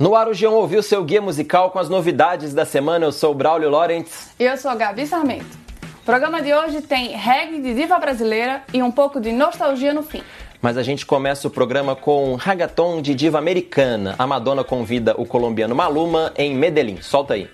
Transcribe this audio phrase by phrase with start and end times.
[0.00, 3.04] No ar, o Geão ouviu seu guia musical com as novidades da semana.
[3.04, 4.30] Eu sou o Braulio Lorentz.
[4.40, 5.44] E eu sou a Gabi Sarmento.
[6.00, 10.02] O programa de hoje tem reggae de diva brasileira e um pouco de nostalgia no
[10.02, 10.22] fim.
[10.62, 14.14] Mas a gente começa o programa com um ragaton de diva americana.
[14.18, 17.02] A Madonna convida o colombiano Maluma em Medellín.
[17.02, 17.50] Solta aí.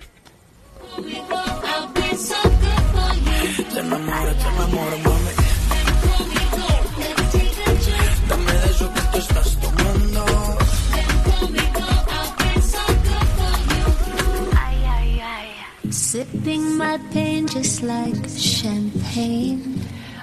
[16.07, 19.75] Sipping my pain just like champagne.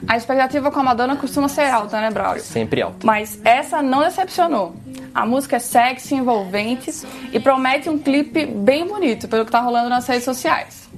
[0.09, 2.43] A expectativa com a Madonna costuma ser alta, né, Braulio?
[2.43, 3.07] Sempre alta.
[3.07, 4.75] Mas essa não decepcionou.
[5.15, 6.91] A música é sexy, envolvente
[7.31, 10.89] e promete um clipe bem bonito, pelo que tá rolando nas redes sociais.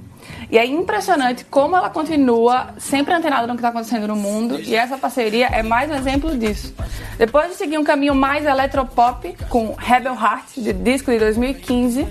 [0.49, 4.77] E é impressionante como ela continua sempre antenada no que está acontecendo no mundo, e
[4.77, 6.73] essa parceria é mais um exemplo disso.
[7.19, 12.07] Depois de seguir um caminho mais eletropop com Rebel Heart, de disco de 2015,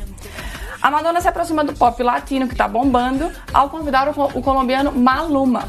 [0.81, 4.91] a Madonna se aproxima do pop latino que está bombando ao convidar o, o, colombiano
[4.91, 5.67] Maluma.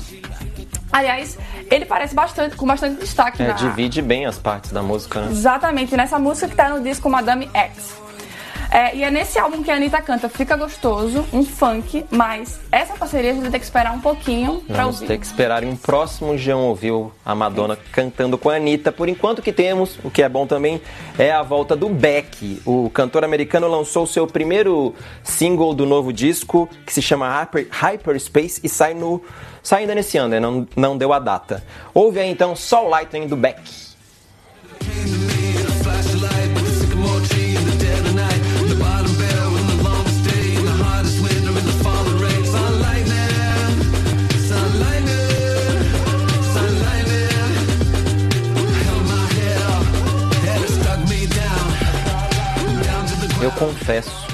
[0.93, 1.39] Aliás,
[1.71, 3.43] ele parece bastante, com bastante destaque.
[3.43, 3.55] É, na...
[3.55, 5.31] divide bem as partes da música, né?
[5.31, 8.06] Exatamente, nessa música que está no disco Madame X.
[8.70, 12.95] É, e é nesse álbum que a Anitta canta Fica Gostoso, um funk, mas essa
[12.95, 15.06] parceria a gente vai ter que esperar um pouquinho pra Vamos ouvir.
[15.06, 18.91] ter que esperar em um próximo Jean ouviu a Madonna cantando com a Anitta.
[18.91, 20.81] Por enquanto que temos, o que é bom também,
[21.19, 22.61] é a volta do Beck.
[22.64, 28.61] O cantor americano lançou seu primeiro single do novo disco, que se chama Hyper, Hyperspace,
[28.62, 29.23] e sai, no,
[29.62, 30.41] sai ainda nesse ano, né?
[30.41, 31.64] não, não deu a data.
[31.95, 33.95] Ouve aí então Soul Lightning do Beck.
[53.47, 54.27] Eu confesso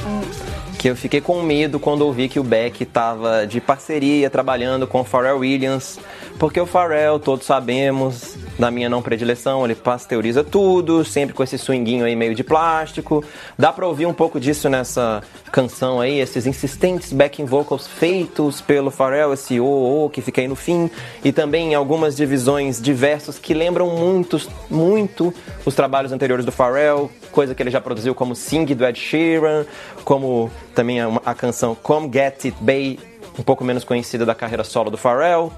[0.79, 5.05] que eu fiquei com medo quando ouvi que o Beck estava de parceria, trabalhando com
[5.05, 6.01] Pharrell Williams,
[6.39, 11.59] porque o Pharrell, todos sabemos, da minha não predileção, ele pasteuriza tudo, sempre com esse
[11.59, 13.25] swinguinho aí meio de plástico.
[13.59, 18.91] Dá pra ouvir um pouco disso nessa canção aí, esses insistentes backing vocals feitos pelo
[18.91, 20.91] Pharrell, esse o, o que fica aí no fim,
[21.25, 25.33] e também algumas divisões diversos que lembram muito, muito
[25.65, 29.65] os trabalhos anteriores do Pharrell, coisa que ele já produziu como Sing do Ed Sheeran,
[30.05, 32.99] como também a, a canção Come Get It Bay,
[33.39, 35.53] um pouco menos conhecida da carreira solo do Pharrell.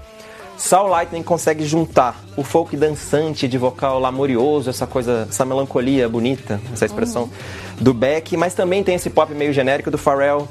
[0.57, 6.59] Soul Lightning consegue juntar o folk dançante de vocal lamorioso, essa coisa, essa melancolia bonita,
[6.73, 7.29] essa expressão uhum.
[7.81, 10.47] do Beck, mas também tem esse pop meio genérico do Pharrell.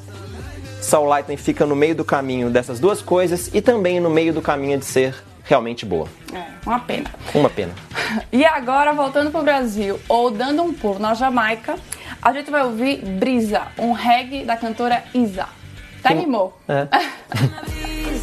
[0.81, 4.43] Soul Lightning fica no meio do caminho dessas duas coisas e também no meio do
[4.43, 6.07] caminho de ser realmente boa.
[6.33, 7.11] É, uma pena.
[7.35, 7.73] Uma pena.
[8.31, 11.75] E agora, voltando pro Brasil, ou dando um pulo na Jamaica,
[12.23, 15.49] a gente vai ouvir Brisa, um reggae da cantora Isa.
[16.01, 16.57] Tá animou?
[16.69, 16.87] É.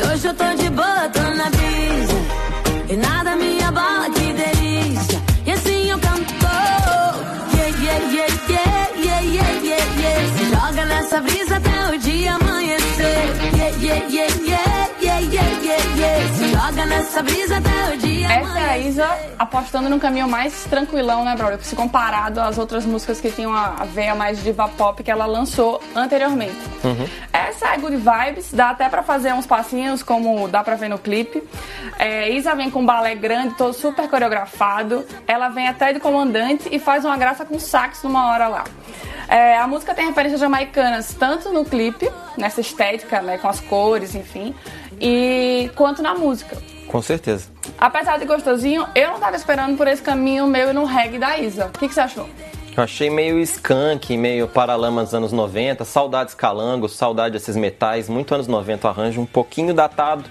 [0.00, 2.16] E hoje eu tô de boa, tô na brisa.
[2.88, 5.20] E nada me abala, que delícia.
[5.44, 6.30] E assim eu canto.
[7.52, 10.38] Yeah, yeah, yeah, yeah, yeah, yeah, yeah, yeah.
[10.38, 13.18] Se joga nessa brisa até o dia amanhecer.
[13.54, 16.34] Yeah, yeah, yeah, yeah, yeah, yeah, yeah, yeah.
[16.34, 20.64] Se joga nessa brisa até o dia Essa é a Isa apostando num caminho mais
[20.64, 21.58] tranquilão, né, Braulio?
[21.62, 25.82] Se comparado às outras músicas que tinham a veia mais diva pop que ela lançou
[25.94, 26.56] anteriormente.
[26.84, 27.06] Uhum.
[27.50, 30.96] Essa é Good Vibes, dá até pra fazer uns passinhos, como dá pra ver no
[30.96, 31.42] clipe.
[31.98, 35.04] É, Isa vem com um balé grande, todo super coreografado.
[35.26, 38.64] Ela vem até de comandante e faz uma graça com sax numa hora lá.
[39.26, 44.14] É, a música tem referências jamaicanas tanto no clipe, nessa estética, né, com as cores,
[44.14, 44.54] enfim,
[45.00, 46.56] e quanto na música.
[46.86, 47.48] Com certeza.
[47.76, 51.66] Apesar de gostosinho, eu não tava esperando por esse caminho meu no reggae da Isa.
[51.66, 52.28] O que, que você achou?
[52.76, 58.46] Eu achei meio skunk, meio paralamas anos 90, saudades calangos, saudade desses metais, muito anos
[58.46, 60.24] 90 arranjo, um pouquinho datado.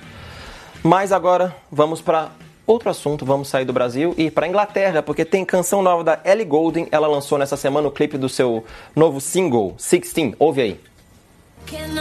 [0.82, 2.30] Mas agora vamos para
[2.66, 6.19] outro assunto, vamos sair do Brasil e ir para Inglaterra, porque tem canção nova da
[6.24, 8.63] Ellie Goulding, ela lançou nessa semana o clipe do seu
[8.96, 10.36] novo single, 16.
[10.40, 10.80] Ouve aí.
[11.66, 11.94] Can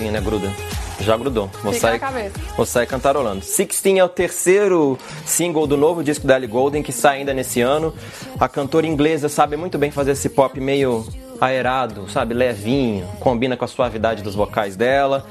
[0.00, 0.10] 16.
[0.10, 0.52] Boazinha, né, Gruda?
[1.00, 1.50] Já grudou.
[1.62, 3.44] Vou Fica na sair, vou sair cantarolando.
[3.44, 7.60] Sixteen é o terceiro single do novo disco da Ellie Goulding, que sai ainda nesse
[7.60, 7.94] ano.
[8.38, 11.06] A cantora inglesa sabe muito bem fazer esse pop meio
[11.40, 15.26] aerado, sabe, levinho, combina com a suavidade dos vocais dela.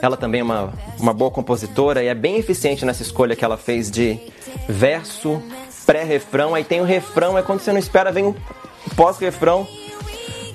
[0.00, 3.58] Ela também é uma, uma boa compositora e é bem eficiente nessa escolha que ela
[3.58, 4.18] fez de
[4.66, 5.42] verso,
[5.84, 6.54] pré-refrão.
[6.54, 8.34] Aí tem o refrão, é quando você não espera, vem o
[8.96, 9.68] pós-refrão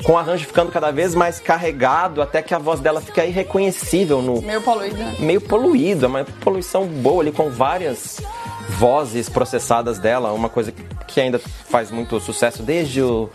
[0.05, 4.21] com o arranjo ficando cada vez mais carregado até que a voz dela fica irreconhecível
[4.21, 4.41] no.
[4.41, 5.11] Meio poluída.
[5.19, 8.21] Meio poluído, é uma poluição boa ali com várias
[8.69, 10.71] vozes processadas dela, uma coisa
[11.07, 13.29] que ainda faz muito sucesso desde o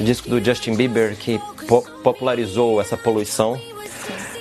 [0.00, 3.60] disco do Justin Bieber que po popularizou essa poluição.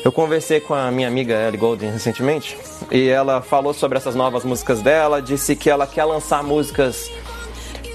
[0.05, 2.57] Eu conversei com a minha amiga Ellie Goulding recentemente
[2.89, 7.11] e ela falou sobre essas novas músicas dela, disse que ela quer lançar músicas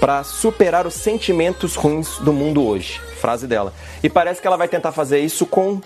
[0.03, 2.99] para superar os sentimentos ruins do mundo hoje.
[3.21, 3.71] Frase dela.
[4.03, 5.79] E parece que ela vai tentar fazer isso com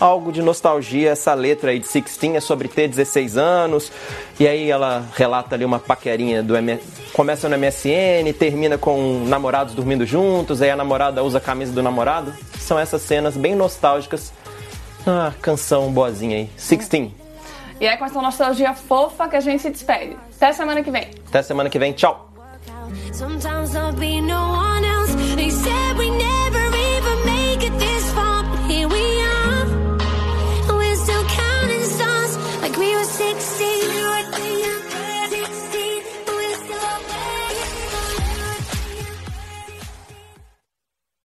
[0.00, 1.12] algo de nostalgia.
[1.12, 3.92] Essa letra aí de Sixteen é sobre ter 16 anos.
[4.40, 6.76] E aí ela relata ali uma paquerinha do M...
[7.12, 11.84] começa no MSN, termina com namorados dormindo juntos, aí a namorada usa a camisa do
[11.84, 12.34] namorado.
[12.58, 14.32] São essas cenas bem nostálgicas.
[15.06, 16.50] Ah, canção boazinha aí.
[16.56, 17.14] Sixteen.
[17.80, 20.16] E é com essa nostalgia fofa que a gente se despede.
[20.34, 21.10] Até semana que vem.
[21.28, 21.92] Até semana que vem.
[21.92, 22.31] Tchau.
[23.12, 25.14] Sometimes there'll be no one else.
[25.36, 26.01] Except